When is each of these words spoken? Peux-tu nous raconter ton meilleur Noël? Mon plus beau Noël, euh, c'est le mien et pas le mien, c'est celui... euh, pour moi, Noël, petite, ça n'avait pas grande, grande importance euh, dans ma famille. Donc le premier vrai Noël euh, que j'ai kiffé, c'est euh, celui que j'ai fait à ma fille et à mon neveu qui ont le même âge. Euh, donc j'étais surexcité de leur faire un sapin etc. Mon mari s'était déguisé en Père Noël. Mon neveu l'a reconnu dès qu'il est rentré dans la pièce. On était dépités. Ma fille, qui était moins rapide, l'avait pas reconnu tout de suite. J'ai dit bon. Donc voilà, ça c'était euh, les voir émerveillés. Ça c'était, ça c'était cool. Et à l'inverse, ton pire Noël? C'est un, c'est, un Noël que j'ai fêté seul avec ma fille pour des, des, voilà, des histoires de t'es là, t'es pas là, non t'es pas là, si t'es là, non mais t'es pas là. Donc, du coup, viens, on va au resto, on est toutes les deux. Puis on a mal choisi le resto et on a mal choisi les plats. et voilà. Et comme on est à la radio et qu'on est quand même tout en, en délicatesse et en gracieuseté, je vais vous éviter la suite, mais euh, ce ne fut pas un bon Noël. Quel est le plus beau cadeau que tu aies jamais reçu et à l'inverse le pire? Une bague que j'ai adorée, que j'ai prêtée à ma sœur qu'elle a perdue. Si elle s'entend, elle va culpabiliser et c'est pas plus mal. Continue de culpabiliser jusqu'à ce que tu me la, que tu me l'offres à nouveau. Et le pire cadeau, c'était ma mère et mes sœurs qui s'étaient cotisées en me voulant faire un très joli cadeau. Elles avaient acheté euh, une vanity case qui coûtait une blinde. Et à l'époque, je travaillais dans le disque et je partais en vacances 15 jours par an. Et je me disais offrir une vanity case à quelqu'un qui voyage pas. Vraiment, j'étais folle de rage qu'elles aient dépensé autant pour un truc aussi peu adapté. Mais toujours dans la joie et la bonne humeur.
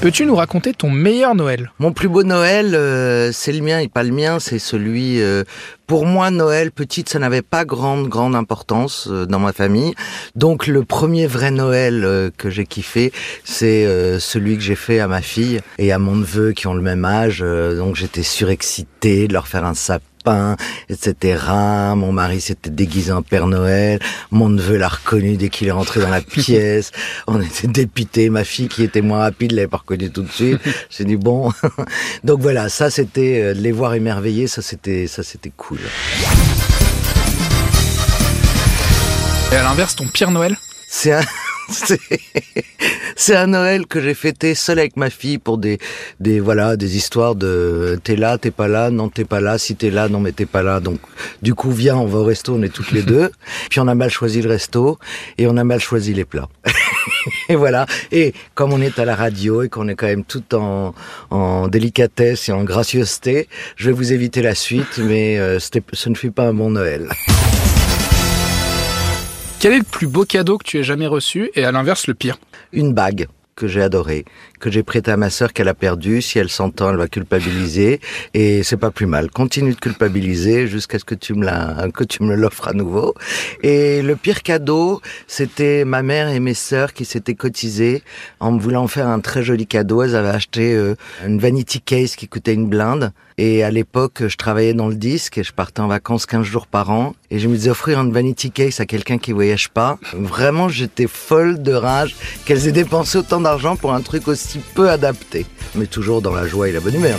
Peux-tu 0.00 0.24
nous 0.24 0.34
raconter 0.34 0.72
ton 0.72 0.88
meilleur 0.88 1.34
Noël? 1.34 1.72
Mon 1.78 1.92
plus 1.92 2.08
beau 2.08 2.22
Noël, 2.22 2.74
euh, 2.74 3.32
c'est 3.32 3.52
le 3.52 3.60
mien 3.60 3.80
et 3.80 3.88
pas 3.88 4.02
le 4.02 4.12
mien, 4.12 4.40
c'est 4.40 4.58
celui... 4.58 5.20
euh, 5.20 5.44
pour 5.86 6.06
moi, 6.06 6.30
Noël, 6.30 6.70
petite, 6.70 7.10
ça 7.10 7.18
n'avait 7.18 7.42
pas 7.42 7.66
grande, 7.66 8.08
grande 8.08 8.34
importance 8.34 9.08
euh, 9.10 9.26
dans 9.26 9.40
ma 9.40 9.52
famille. 9.52 9.92
Donc 10.36 10.66
le 10.66 10.84
premier 10.84 11.26
vrai 11.26 11.50
Noël 11.50 12.04
euh, 12.04 12.30
que 12.34 12.48
j'ai 12.48 12.64
kiffé, 12.64 13.12
c'est 13.44 13.84
euh, 13.84 14.18
celui 14.18 14.56
que 14.56 14.62
j'ai 14.62 14.74
fait 14.74 15.00
à 15.00 15.06
ma 15.08 15.20
fille 15.20 15.60
et 15.76 15.92
à 15.92 15.98
mon 15.98 16.16
neveu 16.16 16.52
qui 16.52 16.66
ont 16.66 16.74
le 16.74 16.80
même 16.80 17.04
âge. 17.04 17.40
Euh, 17.42 17.76
donc 17.76 17.96
j'étais 17.96 18.22
surexcité 18.22 19.28
de 19.28 19.34
leur 19.34 19.48
faire 19.48 19.66
un 19.66 19.74
sapin 19.74 20.04
etc. 20.88 21.42
Mon 21.96 22.12
mari 22.12 22.40
s'était 22.40 22.70
déguisé 22.70 23.12
en 23.12 23.22
Père 23.22 23.46
Noël. 23.46 24.00
Mon 24.30 24.48
neveu 24.48 24.76
l'a 24.76 24.88
reconnu 24.88 25.36
dès 25.36 25.48
qu'il 25.48 25.68
est 25.68 25.72
rentré 25.72 26.00
dans 26.00 26.08
la 26.08 26.20
pièce. 26.20 26.92
On 27.26 27.40
était 27.40 27.68
dépités. 27.68 28.30
Ma 28.30 28.44
fille, 28.44 28.68
qui 28.68 28.82
était 28.82 29.02
moins 29.02 29.20
rapide, 29.20 29.52
l'avait 29.52 29.68
pas 29.68 29.78
reconnu 29.78 30.10
tout 30.10 30.22
de 30.22 30.30
suite. 30.30 30.60
J'ai 30.90 31.04
dit 31.04 31.16
bon. 31.16 31.52
Donc 32.24 32.40
voilà, 32.40 32.68
ça 32.68 32.90
c'était 32.90 33.40
euh, 33.42 33.54
les 33.54 33.72
voir 33.72 33.94
émerveillés. 33.94 34.46
Ça 34.46 34.62
c'était, 34.62 35.06
ça 35.06 35.22
c'était 35.22 35.52
cool. 35.56 35.78
Et 39.52 39.56
à 39.56 39.62
l'inverse, 39.62 39.96
ton 39.96 40.06
pire 40.06 40.30
Noël? 40.30 40.56
C'est 40.88 41.12
un, 41.12 41.22
c'est, 43.16 43.36
un 43.36 43.48
Noël 43.48 43.86
que 43.86 44.00
j'ai 44.00 44.14
fêté 44.14 44.54
seul 44.54 44.78
avec 44.78 44.96
ma 44.96 45.10
fille 45.10 45.38
pour 45.38 45.58
des, 45.58 45.78
des, 46.18 46.40
voilà, 46.40 46.76
des 46.76 46.96
histoires 46.96 47.34
de 47.34 47.98
t'es 48.02 48.16
là, 48.16 48.38
t'es 48.38 48.50
pas 48.50 48.68
là, 48.68 48.90
non 48.90 49.08
t'es 49.08 49.24
pas 49.24 49.40
là, 49.40 49.58
si 49.58 49.76
t'es 49.76 49.90
là, 49.90 50.08
non 50.08 50.20
mais 50.20 50.32
t'es 50.32 50.46
pas 50.46 50.62
là. 50.62 50.80
Donc, 50.80 51.00
du 51.42 51.54
coup, 51.54 51.70
viens, 51.70 51.96
on 51.96 52.06
va 52.06 52.18
au 52.18 52.24
resto, 52.24 52.54
on 52.54 52.62
est 52.62 52.72
toutes 52.72 52.92
les 52.92 53.02
deux. 53.02 53.30
Puis 53.70 53.80
on 53.80 53.88
a 53.88 53.94
mal 53.94 54.10
choisi 54.10 54.42
le 54.42 54.48
resto 54.48 54.98
et 55.38 55.46
on 55.46 55.56
a 55.56 55.64
mal 55.64 55.80
choisi 55.80 56.14
les 56.14 56.24
plats. 56.24 56.48
et 57.48 57.56
voilà. 57.56 57.86
Et 58.12 58.34
comme 58.54 58.72
on 58.72 58.80
est 58.80 58.98
à 58.98 59.04
la 59.04 59.14
radio 59.14 59.62
et 59.62 59.68
qu'on 59.68 59.88
est 59.88 59.94
quand 59.94 60.06
même 60.06 60.24
tout 60.24 60.54
en, 60.54 60.94
en 61.30 61.68
délicatesse 61.68 62.48
et 62.48 62.52
en 62.52 62.64
gracieuseté, 62.64 63.48
je 63.76 63.86
vais 63.86 63.92
vous 63.92 64.12
éviter 64.12 64.42
la 64.42 64.54
suite, 64.54 64.98
mais 64.98 65.38
euh, 65.38 65.58
ce 65.58 66.08
ne 66.08 66.14
fut 66.14 66.30
pas 66.30 66.44
un 66.44 66.54
bon 66.54 66.70
Noël. 66.70 67.08
Quel 69.60 69.74
est 69.74 69.78
le 69.80 69.84
plus 69.84 70.06
beau 70.06 70.24
cadeau 70.24 70.56
que 70.56 70.64
tu 70.64 70.78
aies 70.78 70.82
jamais 70.82 71.06
reçu 71.06 71.50
et 71.54 71.66
à 71.66 71.70
l'inverse 71.70 72.06
le 72.06 72.14
pire? 72.14 72.38
Une 72.72 72.94
bague 72.94 73.28
que 73.60 73.68
j'ai 73.68 73.82
adorée, 73.82 74.24
que 74.58 74.70
j'ai 74.70 74.82
prêtée 74.82 75.10
à 75.10 75.18
ma 75.18 75.28
sœur 75.28 75.52
qu'elle 75.52 75.68
a 75.68 75.74
perdue. 75.74 76.22
Si 76.22 76.38
elle 76.38 76.48
s'entend, 76.48 76.88
elle 76.90 76.96
va 76.96 77.08
culpabiliser 77.08 78.00
et 78.32 78.62
c'est 78.62 78.78
pas 78.78 78.90
plus 78.90 79.04
mal. 79.04 79.30
Continue 79.30 79.74
de 79.74 79.78
culpabiliser 79.78 80.66
jusqu'à 80.66 80.98
ce 80.98 81.04
que 81.04 81.14
tu 81.14 81.34
me 81.34 81.44
la, 81.44 81.86
que 81.94 82.04
tu 82.04 82.22
me 82.22 82.34
l'offres 82.34 82.68
à 82.68 82.72
nouveau. 82.72 83.14
Et 83.62 84.00
le 84.00 84.16
pire 84.16 84.42
cadeau, 84.42 85.02
c'était 85.26 85.84
ma 85.84 86.02
mère 86.02 86.28
et 86.28 86.40
mes 86.40 86.54
sœurs 86.54 86.94
qui 86.94 87.04
s'étaient 87.04 87.34
cotisées 87.34 88.02
en 88.40 88.52
me 88.52 88.58
voulant 88.58 88.86
faire 88.86 89.08
un 89.08 89.20
très 89.20 89.42
joli 89.42 89.66
cadeau. 89.66 90.02
Elles 90.02 90.16
avaient 90.16 90.28
acheté 90.28 90.74
euh, 90.74 90.94
une 91.26 91.38
vanity 91.38 91.82
case 91.82 92.16
qui 92.16 92.26
coûtait 92.26 92.54
une 92.54 92.66
blinde. 92.66 93.12
Et 93.42 93.64
à 93.64 93.70
l'époque, 93.70 94.26
je 94.26 94.36
travaillais 94.36 94.74
dans 94.74 94.88
le 94.88 94.94
disque 94.94 95.38
et 95.38 95.42
je 95.42 95.54
partais 95.54 95.80
en 95.80 95.88
vacances 95.88 96.26
15 96.26 96.44
jours 96.44 96.66
par 96.66 96.90
an. 96.90 97.14
Et 97.30 97.38
je 97.38 97.48
me 97.48 97.54
disais 97.54 97.70
offrir 97.70 97.98
une 97.98 98.12
vanity 98.12 98.50
case 98.50 98.80
à 98.80 98.84
quelqu'un 98.84 99.16
qui 99.16 99.32
voyage 99.32 99.70
pas. 99.70 99.98
Vraiment, 100.12 100.68
j'étais 100.68 101.06
folle 101.06 101.62
de 101.62 101.72
rage 101.72 102.16
qu'elles 102.44 102.68
aient 102.68 102.72
dépensé 102.72 103.16
autant 103.16 103.40
pour 103.76 103.92
un 103.92 104.00
truc 104.00 104.28
aussi 104.28 104.60
peu 104.74 104.90
adapté. 104.90 105.46
Mais 105.74 105.86
toujours 105.86 106.22
dans 106.22 106.34
la 106.34 106.46
joie 106.46 106.68
et 106.68 106.72
la 106.72 106.80
bonne 106.80 106.94
humeur. 106.94 107.18